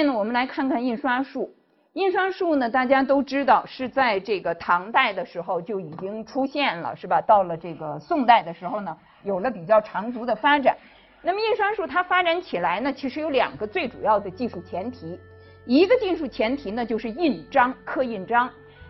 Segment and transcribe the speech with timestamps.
[0.00, 1.54] 面呢，我们来看看印刷术。
[1.92, 7.20] 印刷术呢，大家都知道是在这个唐代的时候就已经出现了，是吧？
[7.20, 10.74] 到了这个宋代的时候呢，有了比较长足的发展。
[11.20, 15.18] 那么印刷术它发展起来呢，其实有两个最主要的技术前提。
[15.66, 18.48] 一个技术前提呢，就是印章、刻印章。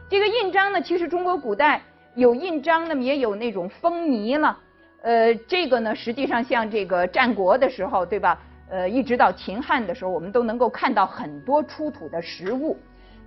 [0.09, 1.83] 这个印章呢，其实中国古代
[2.15, 4.57] 有印章，那么也有那种封泥了。
[5.03, 8.39] 呃，这个呢，实际上像这个战国的时候，对吧？
[8.71, 12.79] 呃，一直到秦汉的时候，我们都能够看到很多出土的实物。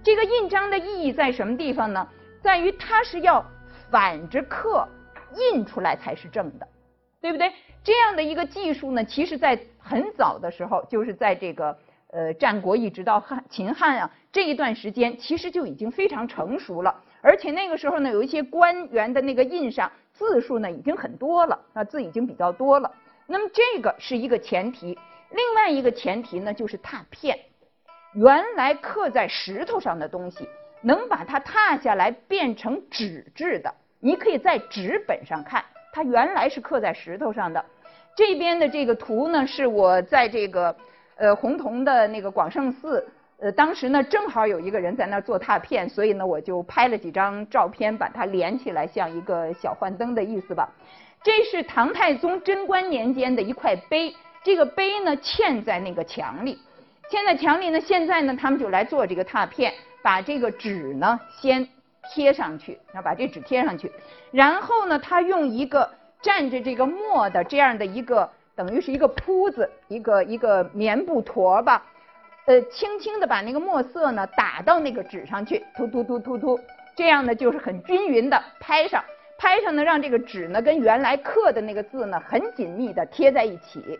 [0.01, 2.07] 这个印章的意义在什么地方呢？
[2.41, 3.45] 在于它是要
[3.91, 4.87] 反着刻，
[5.53, 6.67] 印出来才是正的，
[7.21, 7.51] 对不对？
[7.83, 11.77] 这样的一个技术呢，其实在很早的时候，就是在这个
[12.11, 16.95] 呃战国一直到汉秦汉啊这一段时间，其实就已经非常成熟了。
[17.21, 22.89] 而且那个时候呢，有一些官员的那个印上字数呢已经很多了，啊字已经比较多了。
[23.25, 24.97] 那么这个是一个前提，
[25.33, 27.37] 另外一个前提呢就是拓片。
[28.13, 30.47] 原来刻在石头上的东西，
[30.81, 33.73] 能把它拓下来变成纸质的。
[33.99, 37.65] 你可以在纸本上看，它原来是刻在石头上的。
[38.15, 40.75] 这边的这个图呢，是我在这个
[41.15, 43.03] 呃洪洞的那个广胜寺，
[43.39, 50.69] 呃当时呢正好有一个人在那儿做拓片，所以呢我就拍了几张照片，把它连起来，像一个小幻灯的意思吧。
[51.23, 56.59] 这是唐太宗贞观年间的一块碑，这个碑呢嵌在那个墙里。
[57.09, 61.67] 嵌在墙里呢，现在呢，他们就来做这个拓片，把这个纸呢先
[62.11, 63.91] 贴上去，然后把这纸贴上去，
[64.31, 65.89] 然后呢，他用一个
[66.23, 71.85] 蘸着这个墨的这样的一个，等于是一个铺子，一个一个棉布坨吧，
[72.45, 76.59] 呃，轻轻的把那个墨色呢打到那个纸上去，突突突突突，
[76.95, 79.03] 这样呢就是很均匀的拍上，
[79.37, 83.99] 拍上呢让这个纸呢跟原来刻的那个字呢很紧密的贴在一起。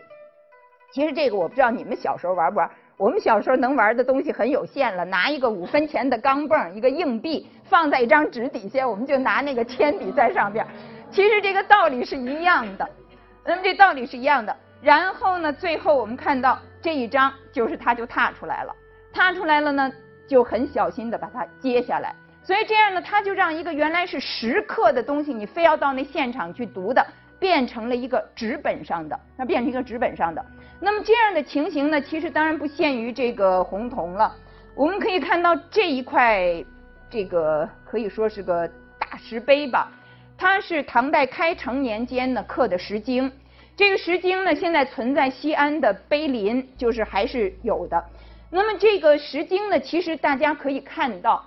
[0.93, 2.69] 其实这个我不知道你们小时候玩不玩。
[2.97, 10.63] 我们小时候能玩的东西很有限了，拿一个五分钱的钢镚，一个硬币放在一张纸底下，我们就拿那个铅笔在上边。
[11.09, 12.87] 其实这个道理是一样的，
[13.43, 14.55] 那么这道理是一样的。
[14.83, 18.71] 然后呢，最后我们看到这一张，就是它就踏出来了，
[19.11, 19.91] 踏出来了呢，
[20.27, 22.13] 就很小心的把它接下来。
[22.43, 27.03] 所以这样呢，它就让一个原来是石刻的东西，你非要到那现场去读的，
[27.43, 30.45] 变成了一个纸本上的，那变成一个纸本上的。
[30.79, 34.33] 那么这样的情形呢，其实当然不限于这个红铜了。
[34.75, 36.63] 我们可以看到这一块，
[37.09, 38.65] 这个可以说是个
[38.97, 39.91] 大石碑吧。
[40.37, 43.29] 它是唐代开成年间呢刻的石经。
[43.75, 48.01] 这个石经呢，现在存在西安的碑林，就是还是有的。
[48.49, 51.45] 那么这个石经呢，其实大家可以看到，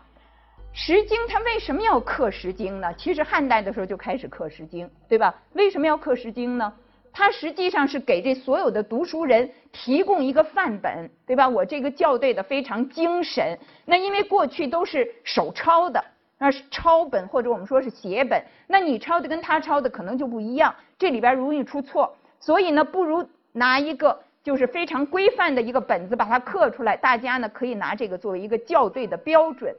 [0.79, 2.93] 石经它为什么要刻石经呢？
[2.99, 5.35] 其实汉代的时候就开始刻石经，对吧？
[5.55, 6.71] 为什么要刻石经呢？
[7.15, 11.49] 它实际上是给这所有的读书人提供一个范本，对吧？
[11.49, 13.59] 我这个校对的非常精神。
[13.87, 16.05] 那因为过去都是手抄的，
[16.37, 22.15] 那是抄本或者我们说是写本，那你抄的跟他抄的可能就不一样，这里边容易出错。
[22.39, 29.75] 所以呢，不如拿一个就是非常规范的一个本子把它刻出来，大家呢可以拿这个作为一个校对的标准。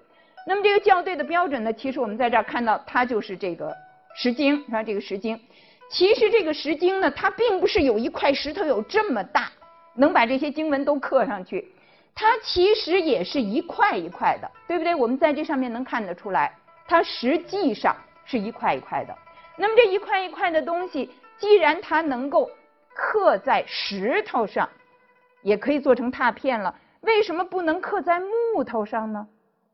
[0.49, 3.69] 那么这个校对的标准呢，其实我们在这儿看到，它就是这个
[4.15, 5.35] 《石经》，是吧这个《石经》。
[5.89, 9.51] 其实这个石经呢，它并不是有一块石头有这么大，
[9.93, 11.69] 能把这些经文都刻上去。
[12.15, 14.95] 它其实也是一块一块的，对不对？
[14.95, 16.55] 我们在这上面能看得出来，
[16.87, 17.93] 它实际上
[18.23, 19.13] 是一块一块的。
[19.57, 22.49] 那么这一块一块的东西，既然它能够
[22.93, 24.69] 刻在石头上，
[25.41, 28.17] 也可以做成拓片了，为什么不能刻在
[28.55, 29.27] 木头上呢？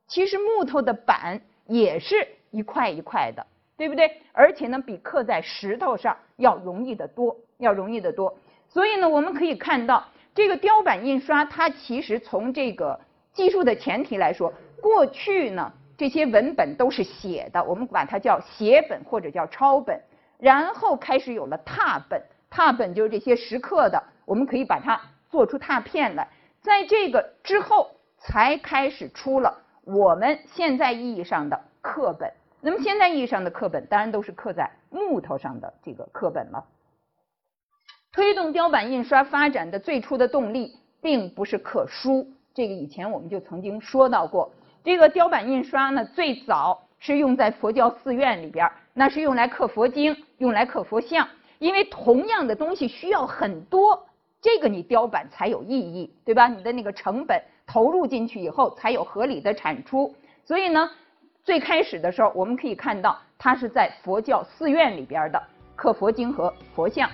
[0.08, 3.46] 其实木头的板也是一块一块的。
[3.76, 4.22] 对不对？
[4.32, 8.38] 而且呢，比刻在石头上要容易得多，要容易得多。
[8.70, 10.06] 所以呢，我们可以看到，
[10.36, 13.02] 这个雕版印刷，它其实从这个
[13.34, 20.00] 技术的前提来说，过去呢，这些文本都是写的，我们把它叫写本或者叫抄本。
[20.38, 22.22] 然后开始有了拓本，
[22.52, 25.02] 拓本就是这些石刻的，我们可以把它
[25.32, 26.30] 做出拓片来。
[26.62, 27.90] 在这个之后，
[28.20, 32.32] 才开始出了我们现在意义上的课本。
[32.62, 36.64] 那么现在意义上的课本，当然都是刻在木头上的这个课本了。
[38.12, 44.52] 推动雕版印刷发展的最初的动力，并不是刻书，这个以前我们就曾经说到过。
[44.84, 51.28] 这个雕版印刷呢，最早是用在佛教寺院里边，那是用来刻佛经、用来刻佛像。
[51.60, 54.06] 因为同样的东西需要很多，
[54.42, 56.48] 这个你雕版才有意义，对吧？
[56.48, 57.42] 你的那个成本
[57.74, 60.14] 投入进去以后，才有合理的产出。
[60.46, 60.88] 所以呢。
[61.46, 65.44] 最开始的时候，我们可以看到，它是在佛教寺院里边的
[65.76, 67.10] 刻佛经和佛像。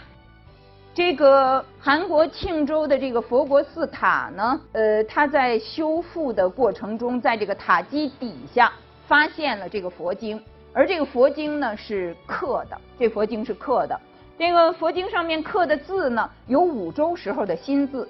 [0.94, 8.72] 这个韩国庆州的这个佛国寺塔呢，呃，它在修复的过程中，在这个塔基底下
[9.08, 10.40] 发现了这个佛经，
[10.74, 14.00] 而这个佛经呢是刻的，这佛经是刻的。
[14.38, 18.08] 这个佛经上面刻的字呢，有五周时候的新字，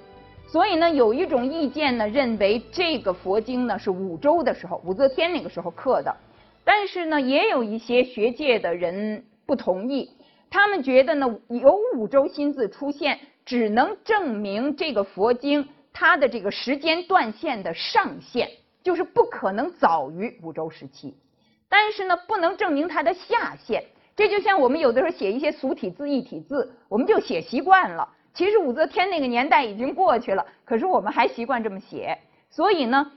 [0.50, 6.12] 所以呢，有一种意见呢，认为这个佛经呢是武周的时候，武则天那个时候刻的。
[6.64, 10.10] 但是呢，也有一些学界的人不同意，
[10.50, 18.48] 他们觉得呢，有武周新字出现，只能证明这个佛经它的这个时间断线的上限，
[18.82, 21.14] 就是不可能早于武周时期，
[21.68, 23.84] 但是呢，不能证明它的下限。
[24.16, 28.08] 这就像我们有的时候写一些俗体字、异体字，我们就写习惯了。
[28.40, 32.16] 其实武则天那个年代已经过去了，可是我们还习惯这么写，
[32.48, 33.12] 所以呢，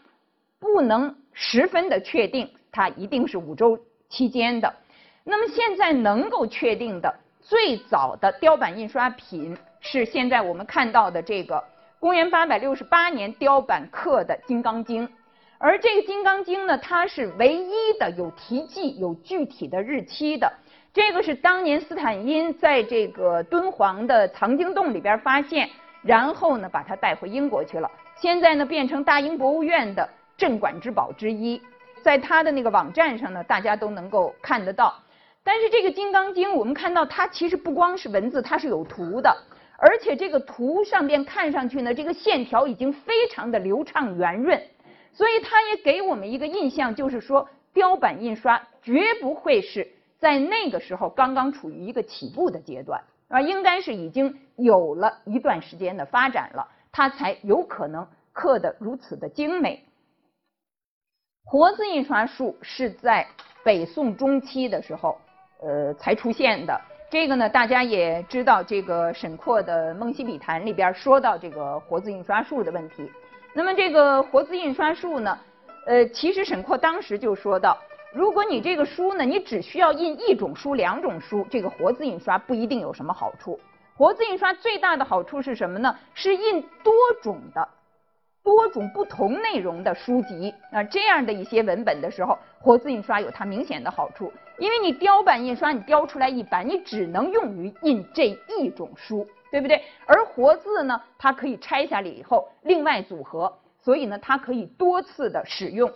[0.60, 3.80] 不能十分的确定它一定是武周
[4.10, 4.75] 期间的。
[5.24, 11.64] 那么现在能够确定的最早的雕版印刷品是现在我们看到的这个
[12.02, 15.08] 公元八百六十八年雕版刻的《金刚经》，
[15.58, 20.52] 而这个《金刚经》呢，它是唯一的有题记、有具体的日期的。
[20.94, 25.68] 这个是当年斯坦因在这个敦煌的藏经洞里边发现，
[26.04, 27.90] 然后呢把它带回英国去了。
[28.16, 30.07] 现在呢变成大英博物院的
[30.38, 31.60] 镇馆之宝之一，
[32.04, 34.94] 在他的那个网站上呢，大家都能够看得到。
[35.44, 39.36] 但是这个《金刚经》，我们看到它其实不光是文字，它是有图的，
[39.80, 44.62] 而且这个图上边看上去呢，这个线条已经非常的流畅圆润，
[45.12, 49.88] 所以它也给我们一个印象，就是说雕版印刷绝不会是。
[50.24, 59.84] 在那个时候，刚刚处于一个起步的阶段，啊，应该是已经有了一段时间的发展了，它才有可能刻得如此的精美。
[61.44, 63.28] 活字印刷术是在
[63.66, 65.20] 北宋中期的时候，
[65.60, 66.80] 呃，才出现的。
[67.10, 73.12] 这个呢，大家也知道，这个沈括的《梦溪笔谈》里边说到这个活字印刷术的问题。
[73.54, 75.38] 那么这个活字印刷术呢，
[75.86, 77.78] 呃，其实沈括当时就说到。
[78.13, 83.60] 如果你这个书呢，你只需要印一种书、两种书，这个活字印刷不一定有什么好处。
[83.95, 85.98] 活字印刷最大的好处是什么呢？
[86.13, 86.94] 是印多
[87.24, 87.68] 种的、
[88.44, 94.31] 多种不同内容的书籍啊，这样的一些文本的时候，活字印刷有它明显的好处。
[94.59, 98.27] 因为你雕版印刷，你雕出来一版，你只能用于印这
[98.59, 99.81] 一种书，对不对？
[100.06, 105.92] 而活字呢，它可以拆下来以后另外组合，所以呢，它可以多次的使用。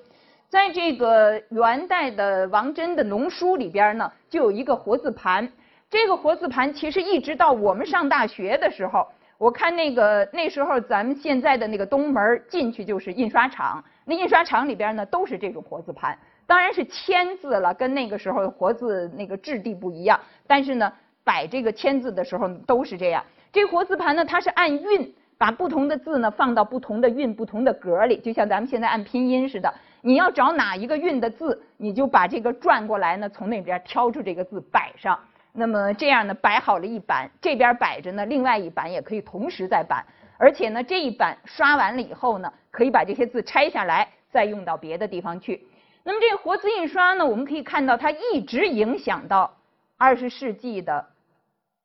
[0.50, 5.48] 在这个元代的王真的农书里边呢，就有一个活字盘。
[5.90, 9.06] 这个活字盘其实一直到我们上大学的时候，
[9.38, 20.92] 我看那个那时候咱们现在的那个东门进去就是印刷厂，那印刷厂里边呢都是这种活字盘，当然是签字了，跟那个时候活字那个质地不一样，但是呢
[21.26, 23.22] 摆这个签字的时候都是这样。
[23.52, 29.74] 这活字盘呢，它是按韵把不同的字呢放到不同的韵、不同的格里，就像咱们现在按拼音似的。
[30.08, 35.20] 你要找哪一个韵的字，你就把这个转过来呢，从那边挑出这个字摆上。
[35.52, 40.06] 那么这样呢，摆好了一版，这边摆着呢，另外一版也可以同时再版。
[40.38, 45.68] 而且呢，这一版刷完了以后呢，可以把这些字拆下来，再用到别的地方去。
[46.06, 49.54] 那么这个活字印刷呢，我们可以看到它一直影响到
[49.98, 51.06] 二十世纪的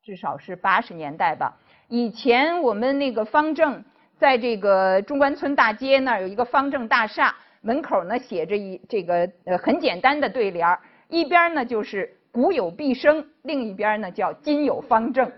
[0.04, 1.56] 至少是八十年代吧。
[1.88, 3.82] 以前我们那个方正
[4.16, 7.34] 在这个中关村大街那儿有一个方正大厦。
[7.62, 10.78] 门口呢写着一这个呃很简单的对联儿，
[11.08, 15.30] 一边呢就是古有毕生，另一边呢叫今有方正。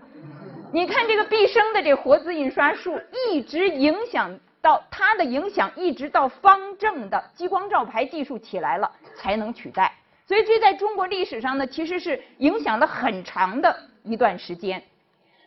[0.73, 9.93] 你看这个毕生的这活字印刷术，一直影响到它的影响，一直到方正的激光照排技术起来了才能取代。
[10.27, 14.81] 所以这在中国历史上呢，其实是影响了很长的一段时间。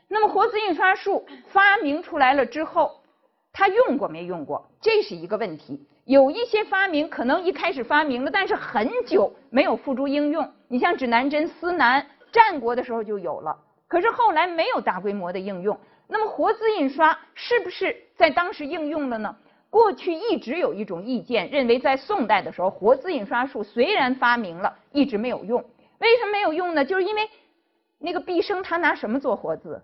[0.07, 3.03] 那么活字印刷术发明出来了之后，
[3.53, 4.71] 它用过没用过？
[4.81, 5.85] 这是一个问题。
[6.09, 10.51] 有一些发明可能一开始发明了，但是很久没有付诸应用。
[10.67, 13.55] 你像指南针、司南，战国的时候就有了，
[13.87, 15.79] 可是后来没有大规模的应用。
[16.09, 19.37] 那么活字印刷是不是在当时应用了呢？
[19.69, 25.63] 过去一直有一种意见，认为在宋代的时候，活字印刷术虽然发明了，一直没有用。
[25.99, 26.87] 为什么没有用呢？
[26.87, 27.29] 就是因为
[27.99, 29.83] 那个毕生他拿什么做活字？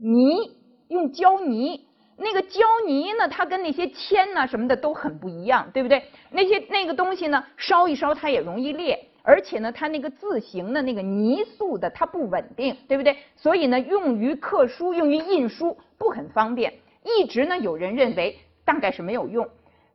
[0.00, 0.56] 泥，
[0.88, 1.86] 用胶泥。
[2.20, 6.02] 那个胶泥呢，它跟那些铅呐什么的都很不一样，对不对？
[6.30, 13.16] 那些那个东西呢，烧一烧它也容易裂，而且呢，它那个字形的那个泥塑的它不稳定，对不对？
[13.36, 16.74] 所以呢，用于刻书、用于印书不很方便。
[17.04, 19.48] 一直呢，有人认为大概是没有用，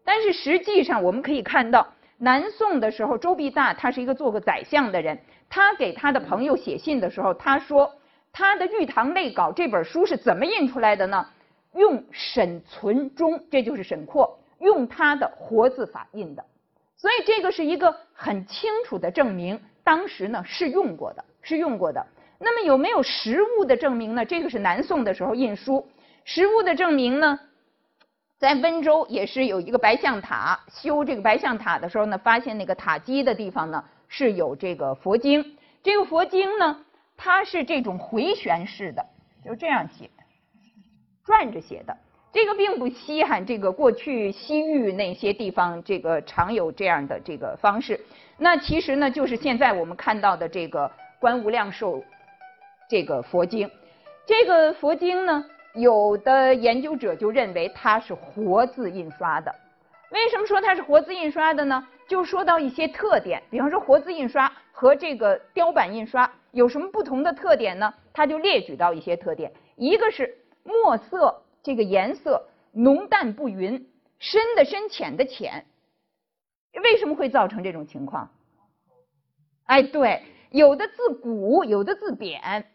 [0.06, 1.86] 但是实际上我们可以看到，
[2.18, 7.92] 南宋的时候，周必大他是一个做过宰相的人，他给他的朋友写信的时候，他说，
[8.32, 11.27] 他的《玉堂类稿》这本书是怎么印出来的呢？
[11.74, 16.46] 用沈存中，这就是沈括，用他的活字法印的。
[16.96, 22.06] 所以这个是一个很清楚的证明，当时呢是用过的，是用过的。
[22.39, 24.25] 那么有没有实物的证明呢？
[24.25, 25.88] 这个是南宋的时候印书，
[26.25, 27.39] 实物的证明呢，
[28.38, 39.06] 在温州也是有一个白象塔，修这个白象塔的时候呢，发现那个塔基的地方呢是有这个佛经，这个佛经呢它是这种回旋式的，
[39.44, 40.10] 就这样写，
[41.25, 41.96] 转着写的。
[42.32, 48.00] 这个并不稀罕，这个过去西域那些地方，这个常有这样的这个方式。
[48.38, 52.03] 那其实呢，就是现在我们看到的这个观无量寿
[52.89, 53.70] 这个佛经。
[54.25, 59.53] 这个佛经呢，有的研究者就认为它是活字印刷的。
[60.10, 61.88] 为什么说它是活字印刷的呢？
[62.08, 67.94] 就说到一些特点，比方说活字印刷和这个雕版印刷有什么不同的特点呢？
[68.12, 71.41] 他就列举到一些特点，一个是墨色。
[71.65, 73.88] 这个颜色浓淡不匀，
[74.20, 75.65] 深的深，浅的浅，
[76.74, 78.29] 为什么会造成这种情况？
[79.63, 82.65] 哎，对，有的字古，有的字扁，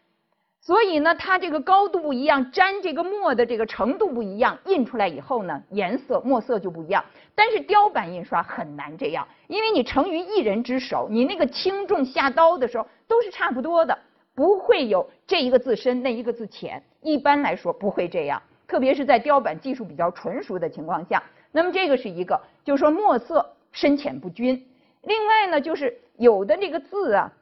[0.59, 7.05] 所以呢，它这个高度不一样，沾这个墨的这个程度不一样，印出来以后呢，颜色墨色就不一样。
[7.35, 13.99] 但是雕版印刷很难这样，因为你成于一人之手，你那个轻重下刀的时候都是差不多的，
[14.39, 16.81] 不会有这一个字深，那一个字浅。
[17.01, 18.41] 一般来说不会这样。
[18.69, 24.65] 特别是在雕版技术比较纯熟的情况下，那么这个是一个，就是说墨色深浅不均。
[25.01, 27.33] 另外呢，就是有的这个字啊，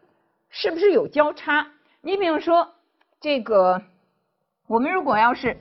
[0.50, 1.68] 是不是有交叉？
[2.02, 2.68] 你比如说
[3.22, 3.80] 这个，
[4.66, 5.56] 我们如果要是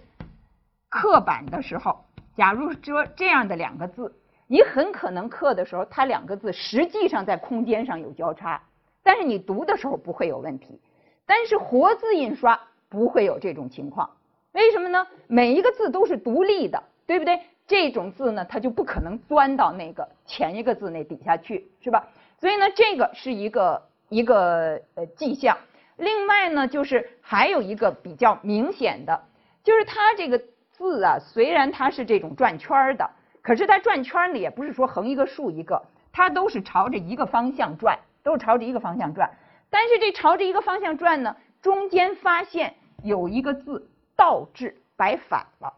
[0.89, 2.03] 刻板的时候，
[2.35, 4.11] 假如说这样的两个字，
[4.47, 8.63] 你很可能刻的时候，它两个字实际上在空间上有交叉，
[9.03, 10.81] 但是你读的时候不会有问题。
[11.27, 14.11] 但是活字印刷不会有这种情况。
[14.53, 15.07] 为什么呢？
[15.27, 17.41] 每一个字都是独立的，对不对？
[17.67, 22.09] 这种字呢，它就不可能钻到那个前一个字那底下去，是吧？
[22.39, 25.59] 所以呢，这个是一个一个呃迹象。
[25.97, 29.25] 另外呢，就是还有一个比较明显的，
[29.65, 30.41] 就是它这个
[30.71, 33.11] 字啊，虽然它是这种转圈的，
[33.43, 39.29] 可是它转圈呢，也不是说横一个竖一个，它都是朝着一个方向转，都是朝着一个方向转。
[39.71, 43.91] 但是这朝着一个方向转呢，中间发现有一个字。
[44.19, 45.71] 倒置摆反了，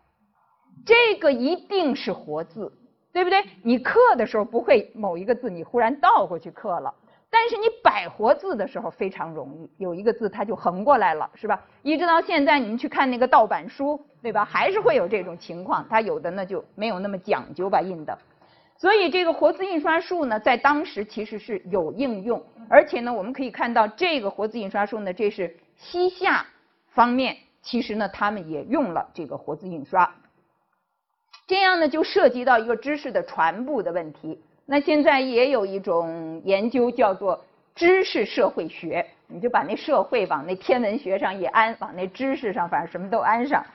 [0.87, 2.73] 这个一定是活字，
[3.12, 3.45] 对不对？
[3.64, 6.95] 你刻的时候不会某一个字你忽然倒过去刻了，
[7.28, 11.61] 但是你摆活字的时候非常容易，有一个字它就横过来了，是吧？
[11.83, 14.45] 一直到现在你们去看那个盗版书，对吧？
[14.45, 18.16] 还是会有这种情况，它有的呢就没有那么讲究吧印的。
[18.79, 26.47] 所以这个活字印刷术呢，在当时其实是有应用，而且呢，我们可以看到这个活字印刷术呢，这是西夏
[26.95, 27.37] 方面。
[27.61, 30.15] 其实呢，他们也用了这个活字印刷，
[31.49, 34.41] 这样呢就涉及到一个知识的传播的问题。
[34.65, 37.45] 那现在也有一种研究叫做
[37.75, 43.67] 知识社会学，你就把那社会往那天文学上一安，往那知识上反正什么都安上。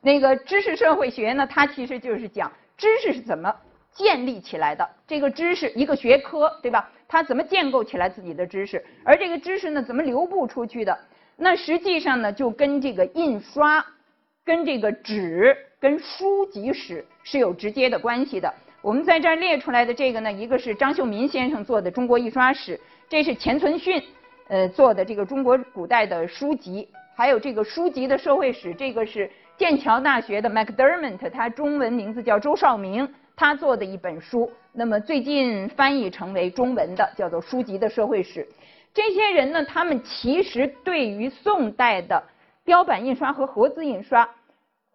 [0.00, 3.54] 那个知识社会学呢，它其实就是讲知识是怎么
[3.94, 6.90] 建立起来的，这个知识一个学科，对吧？
[7.06, 10.98] 它怎么建构起来自己的知识，而这个知识呢，怎么流布出去的？
[11.36, 13.84] 那实际上呢，就跟这个印刷、
[14.44, 18.52] 跟这个纸、跟书籍史是有直接的关系的。
[18.80, 22.76] 我们在这儿列出来的这个呢，一个是张秀民先生做的《中国印刷史》，
[23.08, 24.02] 这是钱存训
[24.48, 33.08] 呃做的这个中国古代的书籍，还有这个书籍的社会史，这个是剑桥大学的 McDermott，他中文名字叫周绍明，
[33.42, 38.44] 他做的一本书，那么最近翻译成为中文的，叫做《书籍的社会史》。
[38.94, 42.22] 这些人呢，他们其实对于宋代的
[42.64, 44.30] 雕版印刷和活字印刷，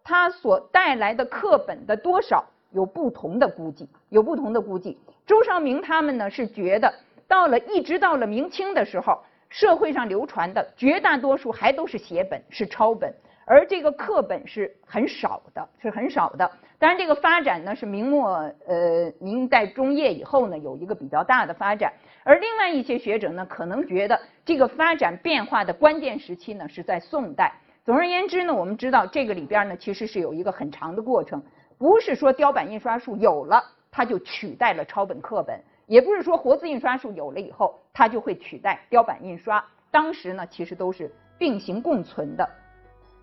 [0.02, 4.98] 它所带来的课本的多少有不同的估计，有不同的估计。
[5.26, 6.90] 周绍明他们呢是觉得，
[7.28, 13.14] 到了一直到了明清的时候，社会上流传的绝大多数还都是写本，是抄本。
[13.50, 16.50] 而这个课本是很少的，是很少的。
[16.78, 18.34] 当然，这个发展呢是明末
[18.66, 21.90] 呃明代中叶以后呢有一个比较大的发展。
[22.24, 27.50] 而另外一些学者呢可能觉得这个发展变化的关键时期呢是在宋代。
[27.86, 31.42] 总而言之呢，我们知道这个里边呢其实是有一个很长的过程，
[31.78, 39.64] 不是说雕版印刷术有了它就取代了抄本课本，也不是说活字印刷术有了以后它就会取代雕版印刷。
[39.90, 42.46] 当时呢其实都是并行共存的。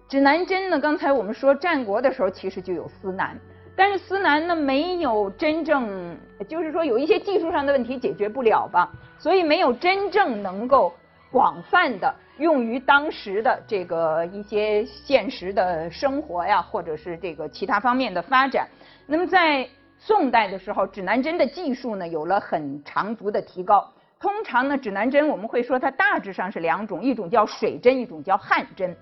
[0.07, 0.79] 指南针呢？
[0.79, 3.35] 刚才我们说战国的时候，其实就有司南，
[3.75, 6.15] 但是司南呢没有真正，
[6.47, 10.93] 就是说有一些技术上的问题解决不了吧，所以没有真正能够
[11.31, 18.67] 广泛的用于当时的这个一些现实的生活呀，或者是这个其他方面的发展。
[19.07, 23.91] 那么在宋代的时候，指南针的技术呢有了很长足的提高。
[24.19, 28.95] 通常呢，指南针我们会说它大致上是两种，一种叫水针，一种叫汗针。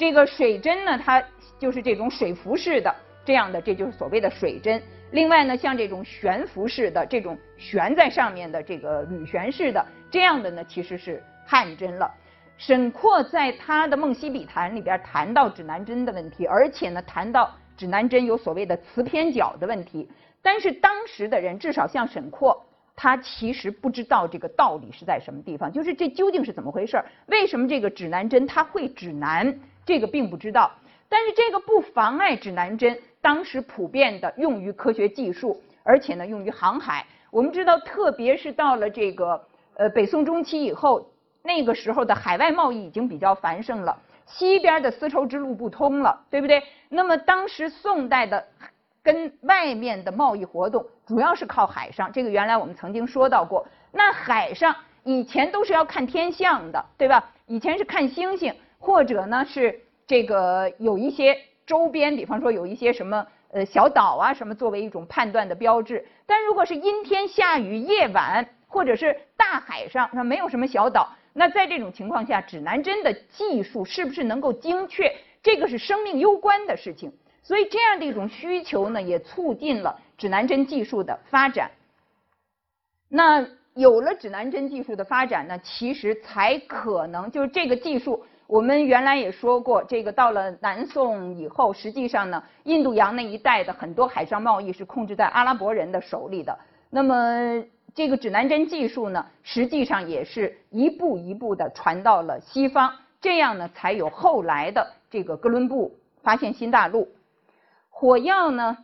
[0.00, 1.22] 这个水针呢，它
[1.58, 4.82] 就是这种水浮式的这样的，这就是所谓的水针。
[5.10, 11.22] 另外呢，像这种悬浮式的这种悬在上面的这个铝悬式的这样的呢，其实是。
[11.44, 12.08] 汗针了，
[12.58, 20.08] 沈括在他的《梦溪笔谈》里边谈到指南针的问题，而且呢谈到指南针有所谓的磁偏角的问题。
[20.40, 22.64] 但是当时的人，至少像沈括，
[23.02, 27.06] 他其实不知道这个道理是在什么地方，就是这究竟是怎么回事儿？
[27.28, 29.58] 为什么这个指南针它会指南？
[29.86, 30.70] 这个并不知道。
[31.08, 37.06] 但是这个不妨碍指南针当时普遍的用于科学技术，而且呢用于航海。
[37.30, 39.42] 我们知道，特别是到了这个
[39.76, 41.10] 呃北宋中期以后。
[41.42, 46.62] 那个时候的海外贸易已经比较繁盛了，西边的丝绸之路不通了，对不对？
[46.90, 48.46] 那么当时宋代的
[49.02, 53.66] 跟外面的贸易活动主要是靠海上，这个原来我们曾经说到过。
[53.92, 57.30] 那海上以前都是要看天象的，对吧？
[57.46, 66.06] 以前是看星星，或者呢是这个有一些周边，比方说有一些什么呃小岛啊什么作为一种判断的标志。
[66.26, 71.08] 但如果是阴天下雨、夜晚，或者是大海上，那没有什么小岛。
[71.32, 75.12] 那在这种情况下，指南针的技术是不是能够精确？
[75.42, 77.12] 这个是生命攸关的事情。
[77.50, 81.68] 所以这样的一种需求呢，也促进了指南针技术的发展。
[83.08, 88.24] 那有了指南针技术的发展呢，其实才可能就是这个技术。
[88.46, 96.56] 我们原来也说过，这个到了南宋以后，实际上呢，印度洋那一带的很多海上贸易是控制在阿拉伯人的手里的。
[96.88, 97.64] 那么。
[97.92, 107.08] 这个指南针技术呢，实际上也是一步一步的传到了西方，这样呢，才有后来的这个哥伦布发现新大陆。
[108.00, 108.78] 火药呢，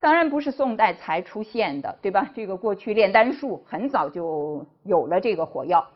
[0.00, 2.28] 当然不是宋代才出现的，对吧？
[2.34, 5.86] 这个过去炼丹术很早就有了这个火药。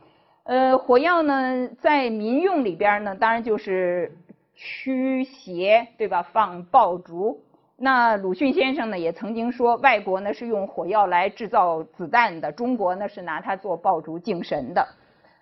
[0.44, 4.16] 呃，火药呢，在民用里边呢，当然就是
[4.54, 6.22] 驱邪，对吧？
[6.22, 7.42] 放爆竹。
[7.76, 14.86] 那鲁迅先生呢也曾经说，外国呢是用火药来制造子弹的，中国呢是拿它做爆竹敬神的。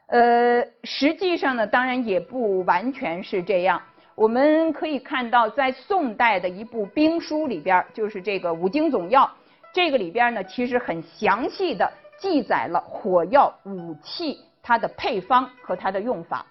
[0.07, 3.83] 呃，实际上呢，当然也不完全是这样。
[4.15, 9.23] 我们可以看到，在宋代的一部兵书里边，就是这个《五经总要》，
[9.73, 16.47] 这个里边呢其实很详细的记载了火药武器它的配方和它的用法。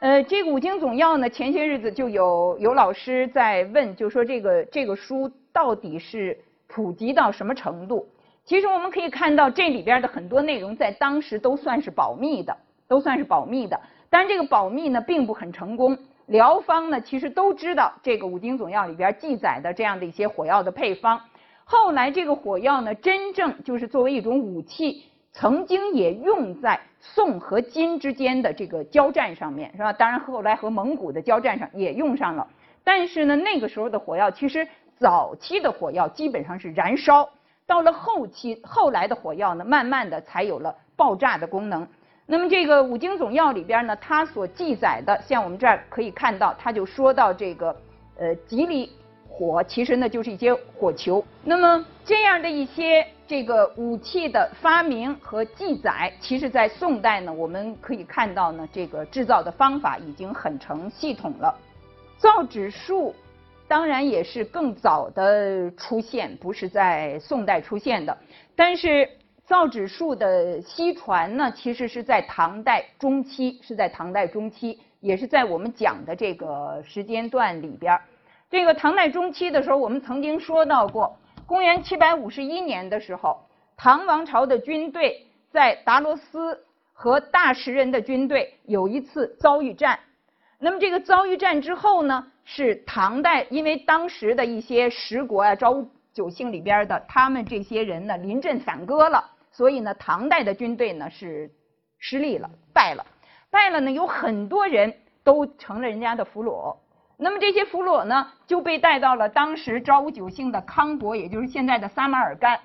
[0.00, 8.08] 呃，这个《五经总要》呢，前些日子就有有老师在问，就说这个这个书到底是普及到什么程度？
[8.44, 12.56] 其实我们可以看到，这里边的很多内容在当时都算是保密的，
[12.88, 13.78] 都算是保密的。
[14.08, 15.98] 但这个保密呢，并不很成功。
[16.26, 21.20] 辽方呢，其实都知道这个《五经总要》里边记载的这样的一些火药的配方。
[21.64, 25.04] 后来这个火药呢，真正就是作为一种武器。
[25.38, 29.92] 曾经也用在宋和金之间的这个交战上面，是吧？
[29.92, 32.48] 当然后来和蒙古的交战上也用上了。
[32.82, 37.28] 但是呢，那个时候的火药其实早期的火药基本上是燃烧，
[37.66, 41.86] 到了后期后来的火药呢，慢慢的才有了爆炸的功能。
[42.26, 47.74] 那么这个《五经总要》里边呢，它所记载的，像我们这儿可以看到，它就说到这个
[48.18, 48.90] 呃吉利
[49.28, 51.24] 火，其实呢就是一些火球。
[51.44, 53.06] 那么这样的一些。
[53.28, 61.52] 这个武器的发明和记载，其实，在宋代呢，我们可以看到呢，这个制造的方法已经很成系统了。
[62.18, 63.12] 造纸术
[63.66, 68.16] 当然也是更早的出现，不是在宋代出现的。
[68.54, 69.10] 但是
[69.46, 77.96] 造纸术的西传呢，其实是在唐代中期，是在唐代中期，也是在我们讲的这个时间段里边。
[78.50, 81.16] 这个唐代中期的时候，我们曾经说到过。
[81.46, 83.38] 公元七百五十一年的时候，
[83.76, 86.60] 唐王朝的军队在达罗斯
[86.92, 89.96] 和大食人的军队有一次遭遇战。
[90.58, 99.24] 那么这个遭遇战之后呢，是唐代因为当时的一些十国啊、昭武九姓里边的他们这些人呢临阵散戈了，
[99.56, 101.50] 所以呢唐代的军队呢是
[101.98, 103.06] 失利了、败了。
[103.50, 104.92] 败了呢，有很多人
[105.24, 106.76] 都成了人家的俘虏。
[107.16, 112.60] 那么这些俘虏呢，就被带到了当时昭武九姓的康国，也就是现在的撒马尔干。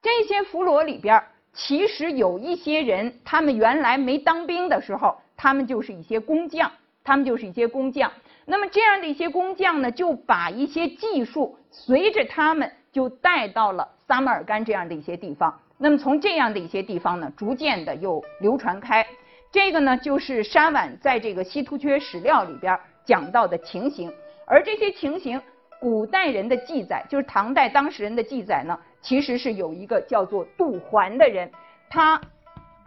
[0.00, 6.72] 这些俘虏里边，其实有一些人，他们原来没当兵的时候，他们就是一些工匠，
[7.04, 8.10] 他们就是一些工匠。
[8.46, 15.60] 那么这样的一些工匠呢，就把一些技术随着他们就带到了撒马尔干这样的一些地方。
[15.78, 19.06] 那么从这样的一些地方呢，逐渐的又流传开。
[19.52, 24.12] 这个呢，就是沙婉在这个西突厥史料里边讲到的情形。
[24.46, 25.40] 而这些情形，
[25.80, 31.50] 古代人的记载，就是唐代当事人的记载呢，其实是有一个叫做杜环的人，
[31.90, 32.20] 他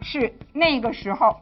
[0.00, 1.36] 是那个时候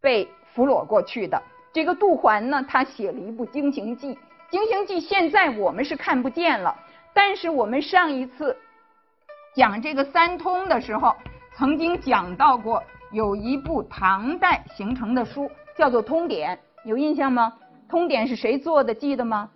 [0.00, 1.42] 被俘虏过去的。
[1.72, 4.14] 这个杜环呢，他写了一部《经行记》，
[4.50, 6.76] 《经行记》现在我们是看不见了，
[7.12, 8.56] 但是我们上一次
[9.54, 11.14] 讲这个三通的时候，
[11.54, 17.52] 曾经讲到过有一部唐代形成的书，叫做《通典》，有印象吗？
[17.88, 18.92] 通典是谁做的？
[18.92, 19.48] 记得吗？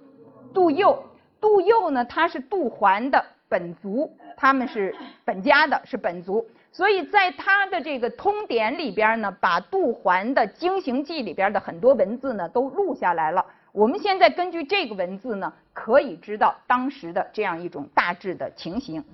[0.54, 1.02] 杜佑。
[1.40, 6.46] 杜佑呢，他是杜环的本族，他们是本家的，是本族。
[6.70, 13.44] 所以在他的这个通典里边呢，把杜环的经行记里边的很多文字呢都录下来了。
[13.72, 19.04] 我们现在根据这个文字呢，可以知道当时的这样一种大致的情形。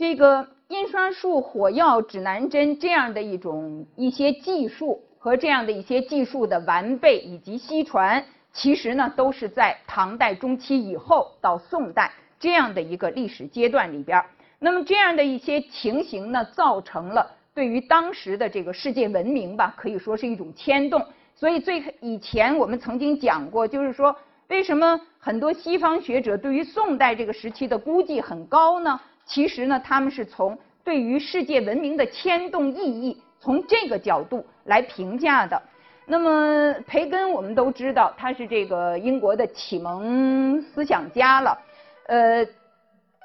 [0.00, 5.02] 这个印刷术、火药、指南针这样的一种一些技术。
[5.18, 14.24] 和这样的一些技术的完备以及西传，其实呢都是在唐代中期以后到宋代这样的一个历史阶段里边。
[14.58, 21.04] 那么这样的一些情形呢，造成了对于当时的这个世界文明吧，可以说是一种牵动。
[21.36, 24.16] 所以最以前我们曾经讲过，就是说
[24.48, 28.98] 为什么很多西方学者对于宋代这个时期的估计很高呢？
[29.30, 33.22] 其实呢，他们是从对于世界文明的牵动意义。
[33.42, 35.62] 从这个角度来评价的，
[36.04, 41.58] 那么培根我们都知道他是这个英国的启蒙思想家了，
[42.06, 42.44] 呃，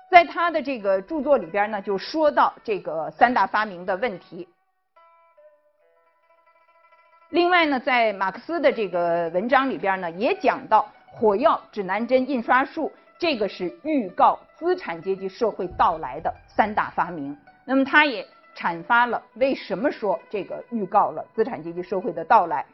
[0.09, 4.47] 在他的这个著作里边呢，就说到这个三大发明的问题。
[7.29, 17.37] 另外呢，在马克思的这个文章里边呢，也讲到火药、指南针、印刷术，这个是预告资产阶级社会到来的三大发明。
[17.65, 18.25] 那么它也。
[18.57, 22.65] 阐发了为什么说这个预告了资产阶级社会的到来，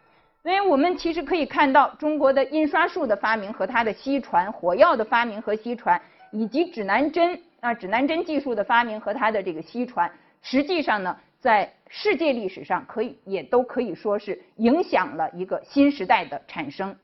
[0.43, 5.99] 所以我们其实可以看到中国的印刷术的发明和它的西传，火药的发明和西传，
[6.30, 10.12] 以及指南针啊指南针技术的发明和它的这个西传，
[10.43, 16.95] 实际上呢，在世界历史上可以也都可以说是影响了一个新时代的产生。